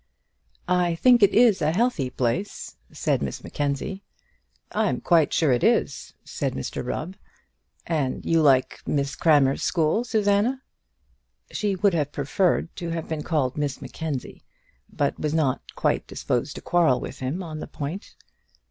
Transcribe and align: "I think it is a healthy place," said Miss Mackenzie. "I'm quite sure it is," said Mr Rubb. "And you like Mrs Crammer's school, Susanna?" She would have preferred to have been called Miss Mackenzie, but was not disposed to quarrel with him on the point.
"I 0.67 0.95
think 0.95 1.21
it 1.21 1.31
is 1.31 1.61
a 1.61 1.71
healthy 1.73 2.09
place," 2.09 2.75
said 2.91 3.21
Miss 3.21 3.43
Mackenzie. 3.43 4.01
"I'm 4.71 4.99
quite 4.99 5.31
sure 5.31 5.51
it 5.51 5.63
is," 5.63 6.15
said 6.23 6.55
Mr 6.55 6.83
Rubb. 6.83 7.17
"And 7.85 8.25
you 8.25 8.41
like 8.41 8.79
Mrs 8.87 9.19
Crammer's 9.19 9.61
school, 9.61 10.03
Susanna?" 10.03 10.63
She 11.51 11.75
would 11.75 11.93
have 11.93 12.11
preferred 12.11 12.75
to 12.77 12.89
have 12.89 13.07
been 13.07 13.21
called 13.21 13.59
Miss 13.59 13.79
Mackenzie, 13.79 14.43
but 14.91 15.19
was 15.19 15.35
not 15.35 15.61
disposed 16.07 16.55
to 16.55 16.61
quarrel 16.63 16.99
with 16.99 17.19
him 17.19 17.43
on 17.43 17.59
the 17.59 17.67
point. 17.67 18.15